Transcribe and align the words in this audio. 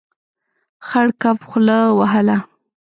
خړ 0.87 1.07
کب 1.21 1.37
خوله 1.49 1.77
وهله. 1.97 2.37